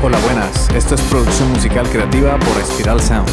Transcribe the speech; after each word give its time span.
Hola, 0.00 0.16
buenas. 0.24 0.70
Esto 0.76 0.94
es 0.94 1.02
producción 1.02 1.50
musical 1.50 1.84
creativa 1.88 2.38
por 2.38 2.56
Espiral 2.62 3.00
Sound. 3.00 3.28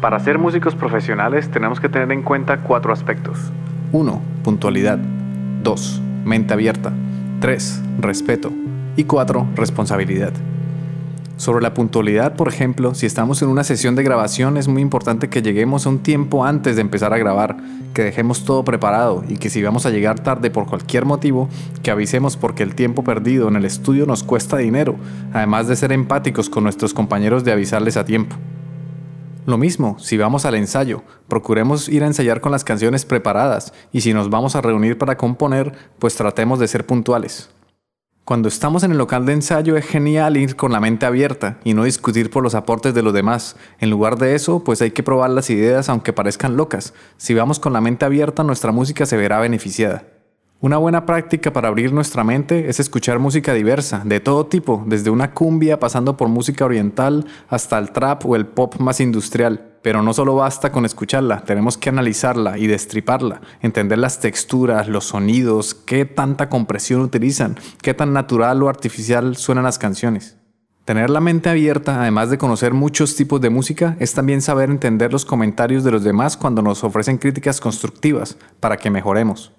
Para 0.00 0.18
ser 0.18 0.38
músicos 0.38 0.74
profesionales 0.74 1.48
tenemos 1.52 1.78
que 1.78 1.88
tener 1.88 2.10
en 2.10 2.22
cuenta 2.22 2.62
cuatro 2.62 2.92
aspectos. 2.92 3.38
1. 3.92 4.22
Puntualidad. 4.42 4.98
2. 5.62 6.02
Mente 6.24 6.52
abierta. 6.52 6.92
3. 7.40 7.82
Respeto. 8.00 8.52
Y 8.96 9.04
4. 9.04 9.46
Responsabilidad. 9.54 10.32
Sobre 11.36 11.62
la 11.62 11.74
puntualidad, 11.74 12.36
por 12.36 12.46
ejemplo, 12.46 12.94
si 12.94 13.06
estamos 13.06 13.42
en 13.42 13.48
una 13.48 13.64
sesión 13.64 13.96
de 13.96 14.04
grabación 14.04 14.56
es 14.56 14.68
muy 14.68 14.80
importante 14.80 15.28
que 15.28 15.42
lleguemos 15.42 15.84
un 15.84 15.98
tiempo 15.98 16.44
antes 16.44 16.76
de 16.76 16.82
empezar 16.82 17.12
a 17.12 17.18
grabar, 17.18 17.56
que 17.92 18.04
dejemos 18.04 18.44
todo 18.44 18.64
preparado 18.64 19.24
y 19.28 19.36
que 19.36 19.50
si 19.50 19.60
vamos 19.60 19.84
a 19.84 19.90
llegar 19.90 20.20
tarde 20.20 20.50
por 20.50 20.66
cualquier 20.66 21.06
motivo, 21.06 21.48
que 21.82 21.90
avisemos 21.90 22.36
porque 22.36 22.62
el 22.62 22.76
tiempo 22.76 23.02
perdido 23.02 23.48
en 23.48 23.56
el 23.56 23.64
estudio 23.64 24.06
nos 24.06 24.22
cuesta 24.22 24.58
dinero, 24.58 24.94
además 25.32 25.66
de 25.66 25.74
ser 25.74 25.90
empáticos 25.90 26.48
con 26.48 26.62
nuestros 26.62 26.94
compañeros 26.94 27.42
de 27.42 27.52
avisarles 27.52 27.96
a 27.96 28.04
tiempo. 28.04 28.36
Lo 29.44 29.58
mismo, 29.58 29.98
si 29.98 30.16
vamos 30.16 30.44
al 30.46 30.54
ensayo, 30.54 31.02
procuremos 31.28 31.88
ir 31.88 32.04
a 32.04 32.06
ensayar 32.06 32.40
con 32.40 32.52
las 32.52 32.64
canciones 32.64 33.04
preparadas 33.04 33.74
y 33.92 34.02
si 34.02 34.14
nos 34.14 34.30
vamos 34.30 34.54
a 34.54 34.60
reunir 34.60 34.98
para 34.98 35.16
componer, 35.16 35.72
pues 35.98 36.14
tratemos 36.14 36.60
de 36.60 36.68
ser 36.68 36.86
puntuales. 36.86 37.50
Cuando 38.24 38.48
estamos 38.48 38.82
en 38.84 38.92
el 38.92 38.96
local 38.96 39.26
de 39.26 39.34
ensayo 39.34 39.76
es 39.76 39.84
genial 39.84 40.38
ir 40.38 40.56
con 40.56 40.72
la 40.72 40.80
mente 40.80 41.04
abierta 41.04 41.58
y 41.62 41.74
no 41.74 41.84
discutir 41.84 42.30
por 42.30 42.42
los 42.42 42.54
aportes 42.54 42.94
de 42.94 43.02
los 43.02 43.12
demás. 43.12 43.54
En 43.80 43.90
lugar 43.90 44.16
de 44.16 44.34
eso, 44.34 44.64
pues 44.64 44.80
hay 44.80 44.92
que 44.92 45.02
probar 45.02 45.28
las 45.28 45.50
ideas 45.50 45.90
aunque 45.90 46.14
parezcan 46.14 46.56
locas. 46.56 46.94
Si 47.18 47.34
vamos 47.34 47.58
con 47.58 47.74
la 47.74 47.82
mente 47.82 48.06
abierta, 48.06 48.42
nuestra 48.42 48.72
música 48.72 49.04
se 49.04 49.18
verá 49.18 49.40
beneficiada. 49.40 50.04
Una 50.60 50.78
buena 50.78 51.04
práctica 51.04 51.52
para 51.52 51.68
abrir 51.68 51.92
nuestra 51.92 52.24
mente 52.24 52.70
es 52.70 52.80
escuchar 52.80 53.18
música 53.18 53.52
diversa, 53.52 54.00
de 54.06 54.20
todo 54.20 54.46
tipo, 54.46 54.82
desde 54.86 55.10
una 55.10 55.32
cumbia 55.32 55.78
pasando 55.78 56.16
por 56.16 56.28
música 56.28 56.64
oriental 56.64 57.26
hasta 57.50 57.76
el 57.76 57.92
trap 57.92 58.24
o 58.24 58.36
el 58.36 58.46
pop 58.46 58.76
más 58.78 59.00
industrial. 59.00 59.73
Pero 59.84 60.00
no 60.00 60.14
solo 60.14 60.34
basta 60.34 60.72
con 60.72 60.86
escucharla, 60.86 61.44
tenemos 61.44 61.76
que 61.76 61.90
analizarla 61.90 62.56
y 62.56 62.66
destriparla, 62.66 63.42
entender 63.60 63.98
las 63.98 64.18
texturas, 64.18 64.88
los 64.88 65.04
sonidos, 65.04 65.74
qué 65.74 66.06
tanta 66.06 66.48
compresión 66.48 67.02
utilizan, 67.02 67.56
qué 67.82 67.92
tan 67.92 68.14
natural 68.14 68.62
o 68.62 68.70
artificial 68.70 69.36
suenan 69.36 69.64
las 69.64 69.78
canciones. 69.78 70.38
Tener 70.86 71.10
la 71.10 71.20
mente 71.20 71.50
abierta, 71.50 72.00
además 72.00 72.30
de 72.30 72.38
conocer 72.38 72.72
muchos 72.72 73.14
tipos 73.14 73.42
de 73.42 73.50
música, 73.50 73.98
es 74.00 74.14
también 74.14 74.40
saber 74.40 74.70
entender 74.70 75.12
los 75.12 75.26
comentarios 75.26 75.84
de 75.84 75.90
los 75.90 76.02
demás 76.02 76.38
cuando 76.38 76.62
nos 76.62 76.82
ofrecen 76.82 77.18
críticas 77.18 77.60
constructivas, 77.60 78.38
para 78.60 78.78
que 78.78 78.88
mejoremos. 78.88 79.52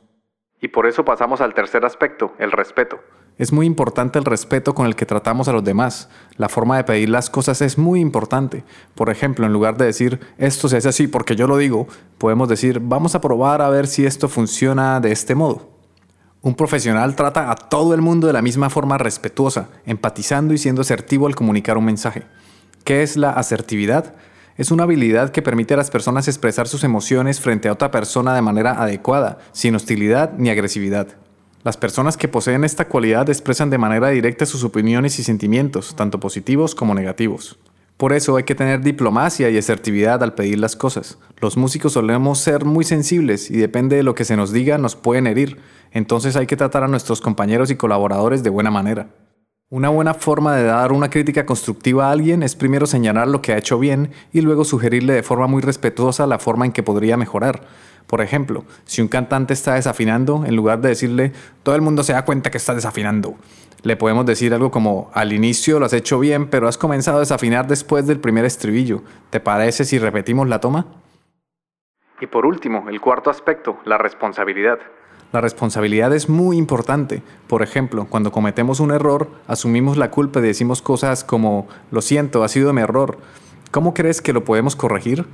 Y 0.59 0.69
por 0.69 0.87
eso 0.87 1.05
pasamos 1.05 1.39
al 1.39 1.53
tercer 1.53 1.85
aspecto, 1.85 2.33
el 2.39 2.51
respeto. 2.51 2.99
Es 3.37 3.51
muy 3.51 3.65
importante 3.65 4.17
el 4.17 4.23
respeto 4.23 4.73
con 4.73 4.85
el 4.85 4.95
que 4.95 5.05
tratamos 5.05 5.49
a 5.49 5.51
los 5.51 5.63
demás. 5.63 6.07
La 6.37 6.47
forma 6.47 6.77
de 6.77 6.85
pedir 6.85 7.09
las 7.09 7.29
cosas 7.29 7.61
es 7.61 7.77
muy 7.77 7.99
importante. 7.99 8.63
Por 8.95 9.09
ejemplo, 9.09 9.45
en 9.45 9.51
lugar 9.51 9.75
de 9.75 9.85
decir 9.85 10.21
esto 10.37 10.69
se 10.69 10.77
hace 10.77 10.87
así 10.87 11.07
porque 11.07 11.35
yo 11.35 11.45
lo 11.45 11.57
digo, 11.57 11.87
podemos 12.17 12.47
decir 12.47 12.79
vamos 12.81 13.13
a 13.13 13.19
probar 13.19 13.61
a 13.61 13.69
ver 13.69 13.87
si 13.87 14.05
esto 14.05 14.29
funciona 14.29 15.01
de 15.01 15.11
este 15.11 15.35
modo. 15.35 15.69
Un 16.41 16.55
profesional 16.55 17.15
trata 17.15 17.51
a 17.51 17.55
todo 17.55 17.93
el 17.93 18.01
mundo 18.01 18.27
de 18.27 18.33
la 18.33 18.41
misma 18.41 18.69
forma 18.69 18.97
respetuosa, 18.97 19.67
empatizando 19.85 20.53
y 20.53 20.57
siendo 20.57 20.81
asertivo 20.81 21.27
al 21.27 21.35
comunicar 21.35 21.77
un 21.77 21.85
mensaje. 21.85 22.23
¿Qué 22.85 23.03
es 23.03 23.17
la 23.17 23.31
asertividad? 23.31 24.13
Es 24.55 24.71
una 24.71 24.83
habilidad 24.83 25.31
que 25.31 25.41
permite 25.41 25.73
a 25.73 25.77
las 25.77 25.91
personas 25.91 26.29
expresar 26.29 26.69
sus 26.69 26.85
emociones 26.85 27.41
frente 27.41 27.67
a 27.67 27.73
otra 27.73 27.91
persona 27.91 28.33
de 28.33 28.41
manera 28.41 28.81
adecuada, 28.81 29.39
sin 29.51 29.75
hostilidad 29.75 30.33
ni 30.37 30.49
agresividad. 30.49 31.24
Las 31.65 31.77
personas 31.77 32.15
que 32.15 32.27
poseen 32.27 32.63
esta 32.63 32.87
cualidad 32.87 33.27
expresan 33.27 33.71
de 33.71 33.79
manera 33.79 34.09
directa 34.09 34.45
sus 34.45 34.63
opiniones 34.63 35.17
y 35.17 35.23
sentimientos, 35.23 35.95
tanto 35.95 36.19
positivos 36.19 36.75
como 36.75 36.93
negativos. 36.93 37.57
Por 37.97 38.13
eso 38.13 38.37
hay 38.37 38.43
que 38.43 38.53
tener 38.53 38.81
diplomacia 38.81 39.49
y 39.49 39.57
asertividad 39.57 40.21
al 40.21 40.35
pedir 40.35 40.59
las 40.59 40.75
cosas. 40.75 41.17
Los 41.41 41.57
músicos 41.57 41.93
solemos 41.93 42.37
ser 42.37 42.65
muy 42.65 42.85
sensibles 42.85 43.49
y 43.49 43.57
depende 43.57 43.95
de 43.95 44.03
lo 44.03 44.13
que 44.13 44.25
se 44.25 44.37
nos 44.37 44.51
diga 44.51 44.77
nos 44.77 44.95
pueden 44.95 45.25
herir, 45.25 45.57
entonces 45.89 46.35
hay 46.35 46.45
que 46.45 46.55
tratar 46.55 46.83
a 46.83 46.87
nuestros 46.87 47.19
compañeros 47.19 47.71
y 47.71 47.75
colaboradores 47.75 48.43
de 48.43 48.51
buena 48.51 48.69
manera. 48.69 49.07
Una 49.71 49.89
buena 49.89 50.13
forma 50.13 50.55
de 50.55 50.65
dar 50.65 50.91
una 50.91 51.09
crítica 51.09 51.47
constructiva 51.47 52.09
a 52.09 52.11
alguien 52.11 52.43
es 52.43 52.55
primero 52.55 52.85
señalar 52.85 53.27
lo 53.27 53.41
que 53.41 53.53
ha 53.53 53.57
hecho 53.57 53.79
bien 53.79 54.11
y 54.31 54.41
luego 54.41 54.65
sugerirle 54.65 55.13
de 55.13 55.23
forma 55.23 55.47
muy 55.47 55.63
respetuosa 55.63 56.27
la 56.27 56.37
forma 56.37 56.67
en 56.67 56.71
que 56.71 56.83
podría 56.83 57.17
mejorar. 57.17 57.63
Por 58.07 58.21
ejemplo, 58.21 58.65
si 58.85 59.01
un 59.01 59.07
cantante 59.07 59.53
está 59.53 59.75
desafinando, 59.75 60.43
en 60.45 60.55
lugar 60.55 60.81
de 60.81 60.89
decirle 60.89 61.31
todo 61.63 61.75
el 61.75 61.81
mundo 61.81 62.03
se 62.03 62.13
da 62.13 62.25
cuenta 62.25 62.51
que 62.51 62.57
está 62.57 62.75
desafinando, 62.75 63.35
le 63.85 63.95
podemos 63.95 64.25
decir 64.25 64.53
algo 64.53 64.71
como 64.71 65.11
al 65.13 65.31
inicio 65.31 65.79
lo 65.79 65.85
has 65.85 65.93
hecho 65.93 66.19
bien, 66.19 66.47
pero 66.47 66.67
has 66.67 66.77
comenzado 66.77 67.17
a 67.17 67.19
desafinar 67.19 67.67
después 67.67 68.07
del 68.07 68.19
primer 68.19 68.43
estribillo. 68.43 69.03
¿Te 69.29 69.39
parece 69.39 69.85
si 69.85 69.99
repetimos 69.99 70.47
la 70.47 70.59
toma? 70.59 70.87
Y 72.19 72.27
por 72.27 72.45
último, 72.45 72.89
el 72.89 72.99
cuarto 72.99 73.29
aspecto, 73.29 73.77
la 73.85 73.97
responsabilidad. 73.97 74.79
La 75.31 75.41
responsabilidad 75.41 76.13
es 76.15 76.29
muy 76.29 76.57
importante. 76.57 77.21
Por 77.47 77.61
ejemplo, 77.61 78.07
cuando 78.09 78.31
cometemos 78.31 78.79
un 78.79 78.91
error, 78.91 79.29
asumimos 79.47 79.97
la 79.97 80.09
culpa 80.09 80.39
y 80.39 80.43
decimos 80.43 80.81
cosas 80.81 81.23
como, 81.23 81.67
lo 81.91 82.01
siento, 82.01 82.43
ha 82.43 82.47
sido 82.47 82.73
mi 82.73 82.81
error. 82.81 83.19
¿Cómo 83.69 83.93
crees 83.93 84.21
que 84.21 84.33
lo 84.33 84.45
podemos 84.45 84.75
corregir? 84.75 85.25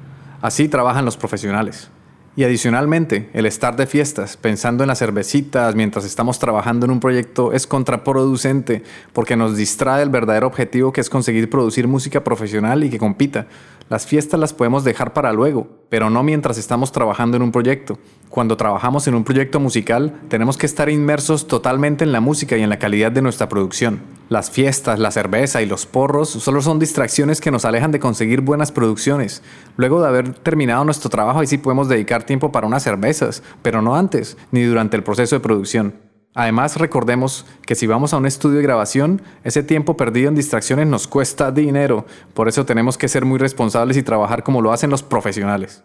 Así 0.41 0.67
trabajan 0.67 1.05
los 1.05 1.17
profesionales. 1.17 1.91
Y 2.33 2.45
adicionalmente, 2.45 3.29
el 3.33 3.45
estar 3.45 3.75
de 3.75 3.87
fiestas, 3.87 4.37
pensando 4.37 4.85
en 4.85 4.87
las 4.87 4.99
cervecitas 4.99 5.75
mientras 5.75 6.05
estamos 6.05 6.39
trabajando 6.39 6.85
en 6.85 6.91
un 6.91 7.01
proyecto, 7.01 7.51
es 7.51 7.67
contraproducente 7.67 8.83
porque 9.11 9.35
nos 9.35 9.57
distrae 9.57 10.01
el 10.01 10.09
verdadero 10.09 10.47
objetivo 10.47 10.93
que 10.93 11.01
es 11.01 11.09
conseguir 11.09 11.49
producir 11.49 11.89
música 11.89 12.23
profesional 12.23 12.85
y 12.85 12.89
que 12.89 12.99
compita. 12.99 13.47
Las 13.89 14.05
fiestas 14.05 14.39
las 14.39 14.53
podemos 14.53 14.85
dejar 14.85 15.11
para 15.11 15.33
luego, 15.33 15.67
pero 15.89 16.09
no 16.09 16.23
mientras 16.23 16.57
estamos 16.57 16.93
trabajando 16.93 17.35
en 17.35 17.43
un 17.43 17.51
proyecto. 17.51 17.99
Cuando 18.29 18.55
trabajamos 18.55 19.05
en 19.07 19.15
un 19.15 19.25
proyecto 19.25 19.59
musical, 19.59 20.21
tenemos 20.29 20.55
que 20.55 20.67
estar 20.67 20.89
inmersos 20.89 21.47
totalmente 21.47 22.05
en 22.05 22.13
la 22.13 22.21
música 22.21 22.55
y 22.55 22.61
en 22.63 22.69
la 22.69 22.79
calidad 22.79 23.11
de 23.11 23.21
nuestra 23.21 23.49
producción. 23.49 24.20
Las 24.31 24.49
fiestas, 24.49 24.97
la 24.97 25.11
cerveza 25.11 25.61
y 25.61 25.65
los 25.65 25.85
porros 25.85 26.29
solo 26.29 26.61
son 26.61 26.79
distracciones 26.79 27.41
que 27.41 27.51
nos 27.51 27.65
alejan 27.65 27.91
de 27.91 27.99
conseguir 27.99 28.39
buenas 28.39 28.71
producciones. 28.71 29.43
Luego 29.75 30.01
de 30.01 30.07
haber 30.07 30.33
terminado 30.35 30.85
nuestro 30.85 31.09
trabajo, 31.09 31.41
ahí 31.41 31.47
sí 31.47 31.57
podemos 31.57 31.89
dedicar 31.89 32.23
tiempo 32.23 32.49
para 32.49 32.65
unas 32.65 32.81
cervezas, 32.81 33.43
pero 33.61 33.81
no 33.81 33.93
antes, 33.93 34.37
ni 34.51 34.63
durante 34.63 34.95
el 34.95 35.03
proceso 35.03 35.35
de 35.35 35.41
producción. 35.41 35.95
Además, 36.33 36.77
recordemos 36.77 37.45
que 37.67 37.75
si 37.75 37.87
vamos 37.87 38.13
a 38.13 38.17
un 38.19 38.25
estudio 38.25 38.55
de 38.55 38.63
grabación, 38.63 39.21
ese 39.43 39.63
tiempo 39.63 39.97
perdido 39.97 40.29
en 40.29 40.35
distracciones 40.35 40.87
nos 40.87 41.09
cuesta 41.09 41.51
dinero. 41.51 42.05
Por 42.33 42.47
eso 42.47 42.65
tenemos 42.65 42.97
que 42.97 43.09
ser 43.09 43.25
muy 43.25 43.37
responsables 43.37 43.97
y 43.97 44.01
trabajar 44.01 44.43
como 44.43 44.61
lo 44.61 44.71
hacen 44.71 44.91
los 44.91 45.03
profesionales. 45.03 45.83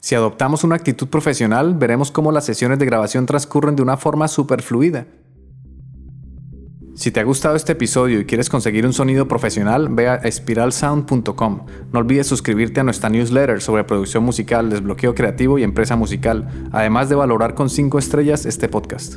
Si 0.00 0.16
adoptamos 0.16 0.64
una 0.64 0.74
actitud 0.74 1.06
profesional, 1.06 1.74
veremos 1.74 2.10
cómo 2.10 2.32
las 2.32 2.44
sesiones 2.44 2.80
de 2.80 2.86
grabación 2.86 3.24
transcurren 3.24 3.76
de 3.76 3.82
una 3.82 3.96
forma 3.96 4.26
súper 4.26 4.62
fluida. 4.62 5.06
Si 6.94 7.10
te 7.10 7.18
ha 7.18 7.24
gustado 7.24 7.56
este 7.56 7.72
episodio 7.72 8.20
y 8.20 8.24
quieres 8.24 8.48
conseguir 8.48 8.86
un 8.86 8.92
sonido 8.92 9.26
profesional, 9.26 9.88
ve 9.90 10.08
a 10.08 10.14
espiralsound.com. 10.14 11.66
No 11.92 11.98
olvides 11.98 12.28
suscribirte 12.28 12.78
a 12.78 12.84
nuestra 12.84 13.10
newsletter 13.10 13.60
sobre 13.60 13.82
producción 13.82 14.22
musical, 14.22 14.70
desbloqueo 14.70 15.12
creativo 15.12 15.58
y 15.58 15.64
empresa 15.64 15.96
musical, 15.96 16.68
además 16.70 17.08
de 17.08 17.16
valorar 17.16 17.54
con 17.54 17.68
5 17.68 17.98
estrellas 17.98 18.46
este 18.46 18.68
podcast. 18.68 19.16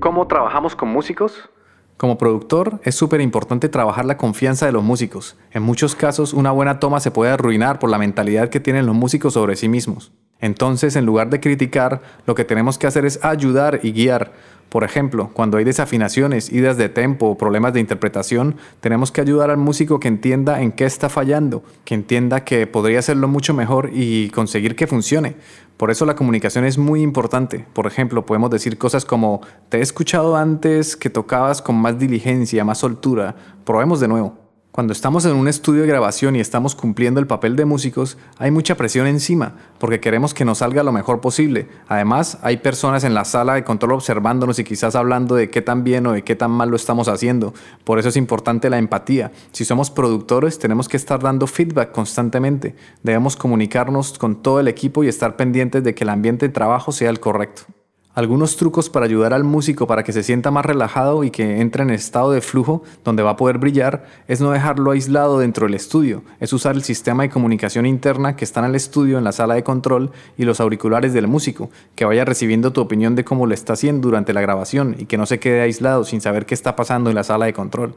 ¿Cómo 0.00 0.26
trabajamos 0.26 0.74
con 0.74 0.88
músicos? 0.88 1.50
Como 1.98 2.16
productor, 2.16 2.80
es 2.84 2.94
súper 2.94 3.20
importante 3.20 3.68
trabajar 3.68 4.06
la 4.06 4.16
confianza 4.16 4.64
de 4.64 4.72
los 4.72 4.82
músicos. 4.82 5.36
En 5.50 5.62
muchos 5.62 5.94
casos, 5.94 6.32
una 6.32 6.50
buena 6.50 6.80
toma 6.80 6.98
se 6.98 7.10
puede 7.10 7.30
arruinar 7.30 7.78
por 7.78 7.90
la 7.90 7.98
mentalidad 7.98 8.48
que 8.48 8.58
tienen 8.58 8.86
los 8.86 8.96
músicos 8.96 9.34
sobre 9.34 9.56
sí 9.56 9.68
mismos. 9.68 10.12
Entonces, 10.40 10.96
en 10.96 11.04
lugar 11.04 11.28
de 11.28 11.40
criticar, 11.40 12.00
lo 12.26 12.34
que 12.34 12.46
tenemos 12.46 12.78
que 12.78 12.86
hacer 12.86 13.04
es 13.04 13.22
ayudar 13.22 13.80
y 13.82 13.92
guiar. 13.92 14.32
Por 14.70 14.84
ejemplo, 14.84 15.30
cuando 15.34 15.58
hay 15.58 15.64
desafinaciones, 15.64 16.52
idas 16.52 16.76
de 16.76 16.88
tempo 16.88 17.26
o 17.26 17.36
problemas 17.36 17.74
de 17.74 17.80
interpretación, 17.80 18.54
tenemos 18.80 19.10
que 19.10 19.20
ayudar 19.20 19.50
al 19.50 19.56
músico 19.56 19.98
que 19.98 20.06
entienda 20.06 20.62
en 20.62 20.70
qué 20.70 20.84
está 20.84 21.08
fallando, 21.08 21.64
que 21.84 21.94
entienda 21.94 22.44
que 22.44 22.68
podría 22.68 23.00
hacerlo 23.00 23.26
mucho 23.26 23.52
mejor 23.52 23.90
y 23.92 24.30
conseguir 24.30 24.76
que 24.76 24.86
funcione. 24.86 25.34
Por 25.76 25.90
eso 25.90 26.06
la 26.06 26.14
comunicación 26.14 26.64
es 26.64 26.78
muy 26.78 27.02
importante. 27.02 27.66
Por 27.72 27.88
ejemplo, 27.88 28.24
podemos 28.24 28.48
decir 28.50 28.78
cosas 28.78 29.04
como, 29.04 29.40
te 29.70 29.78
he 29.78 29.80
escuchado 29.80 30.36
antes 30.36 30.96
que 30.96 31.10
tocabas 31.10 31.62
con 31.62 31.74
más 31.74 31.98
diligencia, 31.98 32.64
más 32.64 32.78
soltura, 32.78 33.34
probemos 33.64 33.98
de 33.98 34.06
nuevo. 34.06 34.39
Cuando 34.72 34.92
estamos 34.92 35.24
en 35.24 35.34
un 35.34 35.48
estudio 35.48 35.82
de 35.82 35.88
grabación 35.88 36.36
y 36.36 36.40
estamos 36.40 36.76
cumpliendo 36.76 37.18
el 37.18 37.26
papel 37.26 37.56
de 37.56 37.64
músicos, 37.64 38.16
hay 38.38 38.52
mucha 38.52 38.76
presión 38.76 39.08
encima, 39.08 39.56
porque 39.80 39.98
queremos 39.98 40.32
que 40.32 40.44
nos 40.44 40.58
salga 40.58 40.84
lo 40.84 40.92
mejor 40.92 41.20
posible. 41.20 41.66
Además, 41.88 42.38
hay 42.42 42.58
personas 42.58 43.02
en 43.02 43.12
la 43.12 43.24
sala 43.24 43.54
de 43.54 43.64
control 43.64 43.94
observándonos 43.94 44.60
y 44.60 44.64
quizás 44.64 44.94
hablando 44.94 45.34
de 45.34 45.50
qué 45.50 45.60
tan 45.60 45.82
bien 45.82 46.06
o 46.06 46.12
de 46.12 46.22
qué 46.22 46.36
tan 46.36 46.52
mal 46.52 46.70
lo 46.70 46.76
estamos 46.76 47.08
haciendo. 47.08 47.52
Por 47.82 47.98
eso 47.98 48.10
es 48.10 48.16
importante 48.16 48.70
la 48.70 48.78
empatía. 48.78 49.32
Si 49.50 49.64
somos 49.64 49.90
productores, 49.90 50.60
tenemos 50.60 50.88
que 50.88 50.98
estar 50.98 51.20
dando 51.20 51.48
feedback 51.48 51.90
constantemente. 51.90 52.76
Debemos 53.02 53.34
comunicarnos 53.34 54.18
con 54.20 54.40
todo 54.40 54.60
el 54.60 54.68
equipo 54.68 55.02
y 55.02 55.08
estar 55.08 55.34
pendientes 55.34 55.82
de 55.82 55.96
que 55.96 56.04
el 56.04 56.10
ambiente 56.10 56.46
de 56.46 56.54
trabajo 56.54 56.92
sea 56.92 57.10
el 57.10 57.18
correcto. 57.18 57.62
Algunos 58.12 58.56
trucos 58.56 58.90
para 58.90 59.06
ayudar 59.06 59.32
al 59.32 59.44
músico 59.44 59.86
para 59.86 60.02
que 60.02 60.12
se 60.12 60.24
sienta 60.24 60.50
más 60.50 60.66
relajado 60.66 61.22
y 61.22 61.30
que 61.30 61.60
entre 61.60 61.84
en 61.84 61.90
estado 61.90 62.32
de 62.32 62.40
flujo 62.40 62.82
donde 63.04 63.22
va 63.22 63.30
a 63.30 63.36
poder 63.36 63.58
brillar 63.58 64.04
es 64.26 64.40
no 64.40 64.50
dejarlo 64.50 64.90
aislado 64.90 65.38
dentro 65.38 65.66
del 65.66 65.76
estudio, 65.76 66.24
es 66.40 66.52
usar 66.52 66.74
el 66.74 66.82
sistema 66.82 67.22
de 67.22 67.30
comunicación 67.30 67.86
interna 67.86 68.34
que 68.34 68.44
está 68.44 68.58
en 68.60 68.66
el 68.66 68.74
estudio 68.74 69.16
en 69.16 69.22
la 69.22 69.30
sala 69.30 69.54
de 69.54 69.62
control 69.62 70.10
y 70.36 70.44
los 70.44 70.60
auriculares 70.60 71.12
del 71.12 71.28
músico, 71.28 71.70
que 71.94 72.04
vaya 72.04 72.24
recibiendo 72.24 72.72
tu 72.72 72.80
opinión 72.80 73.14
de 73.14 73.24
cómo 73.24 73.46
lo 73.46 73.54
está 73.54 73.74
haciendo 73.74 74.08
durante 74.08 74.32
la 74.32 74.40
grabación 74.40 74.96
y 74.98 75.06
que 75.06 75.16
no 75.16 75.24
se 75.24 75.38
quede 75.38 75.60
aislado 75.60 76.04
sin 76.04 76.20
saber 76.20 76.46
qué 76.46 76.54
está 76.54 76.74
pasando 76.74 77.10
en 77.10 77.16
la 77.16 77.22
sala 77.22 77.46
de 77.46 77.52
control. 77.52 77.94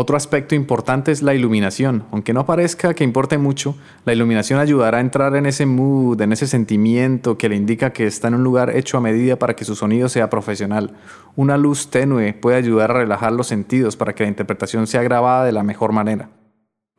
Otro 0.00 0.16
aspecto 0.16 0.54
importante 0.54 1.10
es 1.10 1.22
la 1.22 1.34
iluminación. 1.34 2.04
Aunque 2.12 2.32
no 2.32 2.46
parezca 2.46 2.94
que 2.94 3.02
importe 3.02 3.36
mucho, 3.36 3.74
la 4.04 4.12
iluminación 4.12 4.60
ayudará 4.60 4.98
a 4.98 5.00
entrar 5.00 5.34
en 5.34 5.44
ese 5.44 5.66
mood, 5.66 6.20
en 6.20 6.32
ese 6.32 6.46
sentimiento 6.46 7.36
que 7.36 7.48
le 7.48 7.56
indica 7.56 7.92
que 7.92 8.06
está 8.06 8.28
en 8.28 8.34
un 8.34 8.44
lugar 8.44 8.76
hecho 8.76 8.96
a 8.96 9.00
medida 9.00 9.40
para 9.40 9.56
que 9.56 9.64
su 9.64 9.74
sonido 9.74 10.08
sea 10.08 10.30
profesional. 10.30 10.92
Una 11.34 11.56
luz 11.56 11.90
tenue 11.90 12.32
puede 12.32 12.58
ayudar 12.58 12.92
a 12.92 12.94
relajar 12.94 13.32
los 13.32 13.48
sentidos 13.48 13.96
para 13.96 14.14
que 14.14 14.22
la 14.22 14.28
interpretación 14.28 14.86
sea 14.86 15.02
grabada 15.02 15.44
de 15.44 15.50
la 15.50 15.64
mejor 15.64 15.90
manera. 15.90 16.28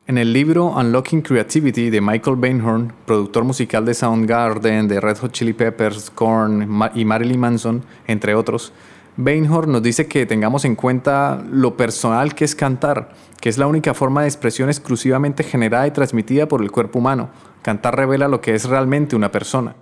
En 0.06 0.18
el 0.18 0.34
libro 0.34 0.66
Unlocking 0.66 1.22
Creativity 1.22 1.88
de 1.88 2.02
Michael 2.02 2.36
Bainhorn, 2.36 2.92
productor 3.06 3.44
musical 3.44 3.86
de 3.86 3.94
Soundgarden, 3.94 4.88
de 4.88 5.00
Red 5.00 5.16
Hot 5.20 5.32
Chili 5.32 5.54
Peppers, 5.54 6.10
Korn 6.10 6.68
y 6.94 7.06
Marilyn 7.06 7.40
Manson, 7.40 7.82
entre 8.06 8.34
otros, 8.34 8.74
Bainhorn 9.22 9.70
nos 9.70 9.82
dice 9.82 10.06
que 10.06 10.24
tengamos 10.24 10.64
en 10.64 10.74
cuenta 10.74 11.44
lo 11.52 11.76
personal 11.76 12.34
que 12.34 12.46
es 12.46 12.54
cantar, 12.54 13.10
que 13.38 13.50
es 13.50 13.58
la 13.58 13.66
única 13.66 13.92
forma 13.92 14.22
de 14.22 14.28
expresión 14.28 14.70
exclusivamente 14.70 15.44
generada 15.44 15.86
y 15.86 15.90
transmitida 15.90 16.48
por 16.48 16.62
el 16.62 16.70
cuerpo 16.70 17.00
humano. 17.00 17.28
Cantar 17.60 17.96
revela 17.96 18.28
lo 18.28 18.40
que 18.40 18.54
es 18.54 18.66
realmente 18.66 19.16
una 19.16 19.30
persona. 19.30 19.76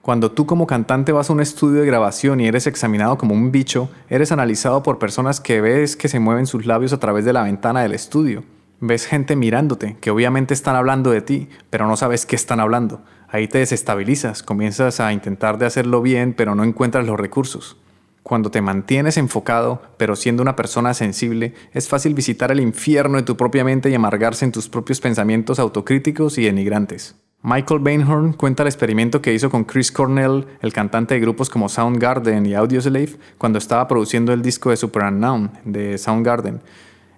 Cuando 0.00 0.30
tú 0.30 0.46
como 0.46 0.68
cantante 0.68 1.10
vas 1.10 1.28
a 1.28 1.32
un 1.32 1.40
estudio 1.40 1.80
de 1.80 1.86
grabación 1.88 2.38
y 2.38 2.46
eres 2.46 2.68
examinado 2.68 3.18
como 3.18 3.34
un 3.34 3.50
bicho, 3.50 3.90
eres 4.08 4.30
analizado 4.30 4.84
por 4.84 5.00
personas 5.00 5.40
que 5.40 5.60
ves 5.60 5.96
que 5.96 6.06
se 6.06 6.20
mueven 6.20 6.46
sus 6.46 6.64
labios 6.64 6.92
a 6.92 7.00
través 7.00 7.24
de 7.24 7.32
la 7.32 7.42
ventana 7.42 7.82
del 7.82 7.94
estudio. 7.94 8.44
Ves 8.78 9.06
gente 9.06 9.34
mirándote, 9.34 9.96
que 10.00 10.12
obviamente 10.12 10.54
están 10.54 10.76
hablando 10.76 11.10
de 11.10 11.20
ti, 11.20 11.48
pero 11.68 11.88
no 11.88 11.96
sabes 11.96 12.26
qué 12.26 12.36
están 12.36 12.60
hablando. 12.60 13.02
Ahí 13.28 13.48
te 13.48 13.58
desestabilizas, 13.58 14.44
comienzas 14.44 15.00
a 15.00 15.12
intentar 15.12 15.58
de 15.58 15.66
hacerlo 15.66 16.00
bien, 16.00 16.32
pero 16.32 16.54
no 16.54 16.62
encuentras 16.62 17.04
los 17.06 17.18
recursos. 17.18 17.76
Cuando 18.24 18.50
te 18.50 18.62
mantienes 18.62 19.18
enfocado, 19.18 19.82
pero 19.98 20.16
siendo 20.16 20.42
una 20.42 20.56
persona 20.56 20.94
sensible, 20.94 21.52
es 21.74 21.90
fácil 21.90 22.14
visitar 22.14 22.50
el 22.50 22.58
infierno 22.58 23.18
de 23.18 23.22
tu 23.22 23.36
propia 23.36 23.64
mente 23.64 23.90
y 23.90 23.94
amargarse 23.94 24.46
en 24.46 24.50
tus 24.50 24.70
propios 24.70 24.98
pensamientos 24.98 25.58
autocríticos 25.58 26.38
y 26.38 26.44
denigrantes. 26.44 27.16
Michael 27.42 27.80
Bainhorn 27.80 28.32
cuenta 28.32 28.62
el 28.62 28.68
experimento 28.68 29.20
que 29.20 29.34
hizo 29.34 29.50
con 29.50 29.64
Chris 29.64 29.92
Cornell, 29.92 30.46
el 30.62 30.72
cantante 30.72 31.12
de 31.12 31.20
grupos 31.20 31.50
como 31.50 31.68
Soundgarden 31.68 32.46
y 32.46 32.54
Audioslave, 32.54 33.18
cuando 33.36 33.58
estaba 33.58 33.86
produciendo 33.86 34.32
el 34.32 34.40
disco 34.40 34.70
de 34.70 34.78
Super 34.78 35.02
Unknown 35.02 35.50
de 35.66 35.98
Soundgarden. 35.98 36.62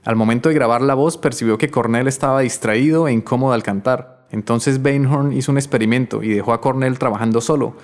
Al 0.02 0.16
momento 0.16 0.48
de 0.48 0.56
grabar 0.56 0.82
la 0.82 0.94
voz, 0.94 1.18
percibió 1.18 1.56
que 1.56 1.70
Cornell 1.70 2.08
estaba 2.08 2.40
distraído 2.40 3.06
e 3.06 3.12
incómodo 3.12 3.52
al 3.52 3.62
cantar. 3.62 4.26
Entonces 4.32 4.82
Bainhorn 4.82 5.32
hizo 5.32 5.52
un 5.52 5.58
experimento 5.58 6.24
y 6.24 6.30
dejó 6.30 6.52
a 6.52 6.60
Cornell 6.60 6.98
trabajando 6.98 7.40
solo. 7.40 7.76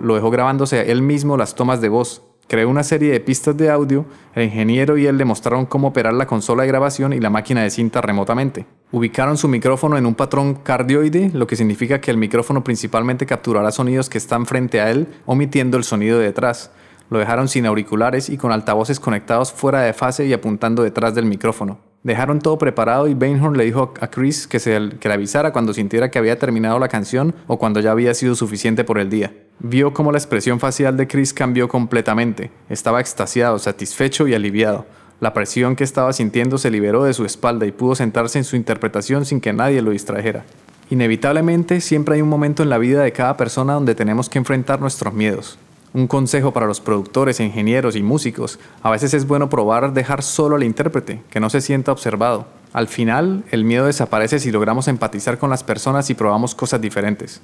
lo 0.00 0.14
dejó 0.14 0.30
grabándose 0.30 0.92
él 0.92 1.02
mismo 1.02 1.36
las 1.36 1.56
tomas 1.56 1.80
de 1.80 1.88
voz. 1.88 2.22
Creó 2.48 2.70
una 2.70 2.82
serie 2.82 3.12
de 3.12 3.20
pistas 3.20 3.54
de 3.58 3.68
audio, 3.68 4.06
el 4.34 4.44
ingeniero 4.44 4.96
y 4.96 5.06
él 5.06 5.18
le 5.18 5.26
mostraron 5.26 5.66
cómo 5.66 5.88
operar 5.88 6.14
la 6.14 6.26
consola 6.26 6.62
de 6.62 6.68
grabación 6.68 7.12
y 7.12 7.20
la 7.20 7.28
máquina 7.28 7.62
de 7.62 7.68
cinta 7.68 8.00
remotamente. 8.00 8.64
Ubicaron 8.90 9.36
su 9.36 9.48
micrófono 9.48 9.98
en 9.98 10.06
un 10.06 10.14
patrón 10.14 10.54
cardioide, 10.54 11.30
lo 11.34 11.46
que 11.46 11.56
significa 11.56 12.00
que 12.00 12.10
el 12.10 12.16
micrófono 12.16 12.64
principalmente 12.64 13.26
capturará 13.26 13.70
sonidos 13.70 14.08
que 14.08 14.16
están 14.16 14.46
frente 14.46 14.80
a 14.80 14.90
él, 14.90 15.08
omitiendo 15.26 15.76
el 15.76 15.84
sonido 15.84 16.18
de 16.18 16.24
detrás. 16.24 16.70
Lo 17.10 17.18
dejaron 17.18 17.48
sin 17.48 17.66
auriculares 17.66 18.30
y 18.30 18.38
con 18.38 18.50
altavoces 18.50 18.98
conectados 18.98 19.52
fuera 19.52 19.82
de 19.82 19.92
fase 19.92 20.26
y 20.26 20.32
apuntando 20.32 20.82
detrás 20.82 21.14
del 21.14 21.26
micrófono. 21.26 21.80
Dejaron 22.02 22.38
todo 22.38 22.56
preparado 22.56 23.08
y 23.08 23.14
Bainhorn 23.14 23.58
le 23.58 23.64
dijo 23.64 23.92
a 24.00 24.08
Chris 24.08 24.46
que, 24.46 24.58
se, 24.58 24.88
que 24.98 25.08
le 25.08 25.14
avisara 25.14 25.52
cuando 25.52 25.74
sintiera 25.74 26.10
que 26.10 26.18
había 26.18 26.38
terminado 26.38 26.78
la 26.78 26.88
canción 26.88 27.34
o 27.46 27.58
cuando 27.58 27.80
ya 27.80 27.90
había 27.90 28.14
sido 28.14 28.34
suficiente 28.34 28.84
por 28.84 28.98
el 28.98 29.10
día. 29.10 29.32
Vio 29.60 29.92
cómo 29.92 30.12
la 30.12 30.18
expresión 30.18 30.60
facial 30.60 30.96
de 30.96 31.08
Chris 31.08 31.34
cambió 31.34 31.66
completamente. 31.66 32.52
Estaba 32.68 33.00
extasiado, 33.00 33.58
satisfecho 33.58 34.28
y 34.28 34.34
aliviado. 34.34 34.86
La 35.18 35.32
presión 35.32 35.74
que 35.74 35.82
estaba 35.82 36.12
sintiendo 36.12 36.58
se 36.58 36.70
liberó 36.70 37.02
de 37.02 37.12
su 37.12 37.24
espalda 37.24 37.66
y 37.66 37.72
pudo 37.72 37.96
sentarse 37.96 38.38
en 38.38 38.44
su 38.44 38.54
interpretación 38.54 39.24
sin 39.24 39.40
que 39.40 39.52
nadie 39.52 39.82
lo 39.82 39.90
distrajera. 39.90 40.44
Inevitablemente, 40.90 41.80
siempre 41.80 42.14
hay 42.14 42.22
un 42.22 42.28
momento 42.28 42.62
en 42.62 42.70
la 42.70 42.78
vida 42.78 43.02
de 43.02 43.10
cada 43.10 43.36
persona 43.36 43.74
donde 43.74 43.96
tenemos 43.96 44.28
que 44.28 44.38
enfrentar 44.38 44.80
nuestros 44.80 45.12
miedos. 45.12 45.58
Un 45.92 46.06
consejo 46.06 46.52
para 46.52 46.66
los 46.66 46.80
productores, 46.80 47.40
ingenieros 47.40 47.96
y 47.96 48.02
músicos, 48.02 48.60
a 48.82 48.90
veces 48.92 49.12
es 49.12 49.26
bueno 49.26 49.50
probar 49.50 49.92
dejar 49.92 50.22
solo 50.22 50.54
al 50.54 50.62
intérprete, 50.62 51.22
que 51.30 51.40
no 51.40 51.50
se 51.50 51.62
sienta 51.62 51.90
observado. 51.90 52.46
Al 52.72 52.86
final, 52.86 53.42
el 53.50 53.64
miedo 53.64 53.86
desaparece 53.86 54.38
si 54.38 54.52
logramos 54.52 54.86
empatizar 54.86 55.38
con 55.38 55.50
las 55.50 55.64
personas 55.64 56.10
y 56.10 56.14
probamos 56.14 56.54
cosas 56.54 56.80
diferentes. 56.80 57.40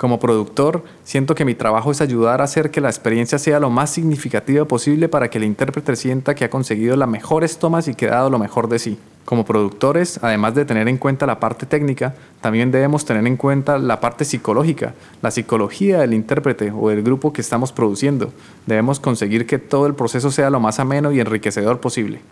Como 0.00 0.18
productor, 0.18 0.82
siento 1.04 1.34
que 1.34 1.44
mi 1.44 1.54
trabajo 1.54 1.90
es 1.90 2.00
ayudar 2.00 2.40
a 2.40 2.44
hacer 2.44 2.70
que 2.70 2.80
la 2.80 2.88
experiencia 2.88 3.38
sea 3.38 3.60
lo 3.60 3.68
más 3.68 3.90
significativa 3.90 4.64
posible 4.64 5.10
para 5.10 5.28
que 5.28 5.36
el 5.36 5.44
intérprete 5.44 5.94
sienta 5.94 6.34
que 6.34 6.46
ha 6.46 6.48
conseguido 6.48 6.96
las 6.96 7.06
mejores 7.06 7.58
tomas 7.58 7.86
y 7.86 7.94
que 7.94 8.06
ha 8.06 8.12
dado 8.12 8.30
lo 8.30 8.38
mejor 8.38 8.70
de 8.70 8.78
sí. 8.78 8.98
Como 9.26 9.44
productores, 9.44 10.18
además 10.22 10.54
de 10.54 10.64
tener 10.64 10.88
en 10.88 10.96
cuenta 10.96 11.26
la 11.26 11.38
parte 11.38 11.66
técnica, 11.66 12.14
también 12.40 12.70
debemos 12.70 13.04
tener 13.04 13.26
en 13.26 13.36
cuenta 13.36 13.76
la 13.76 14.00
parte 14.00 14.24
psicológica, 14.24 14.94
la 15.20 15.30
psicología 15.30 15.98
del 15.98 16.14
intérprete 16.14 16.72
o 16.74 16.88
del 16.88 17.02
grupo 17.02 17.34
que 17.34 17.42
estamos 17.42 17.70
produciendo. 17.70 18.32
Debemos 18.64 19.00
conseguir 19.00 19.46
que 19.46 19.58
todo 19.58 19.86
el 19.86 19.94
proceso 19.94 20.30
sea 20.30 20.48
lo 20.48 20.60
más 20.60 20.80
ameno 20.80 21.12
y 21.12 21.20
enriquecedor 21.20 21.78
posible. 21.78 22.22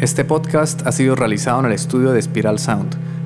Este 0.00 0.24
podcast 0.24 0.86
ha 0.86 0.92
sido 0.92 1.16
realizado 1.16 1.58
en 1.58 1.66
el 1.66 1.72
estudio 1.72 2.12
de 2.12 2.22
Spiral 2.22 2.60
Sound 2.60 3.13